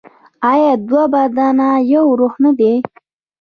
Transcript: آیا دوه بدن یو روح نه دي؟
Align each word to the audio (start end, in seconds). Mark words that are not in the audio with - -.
آیا 0.51 0.71
دوه 0.87 1.03
بدن 1.13 1.57
یو 1.93 2.05
روح 2.19 2.33
نه 2.43 2.51
دي؟ 2.59 2.73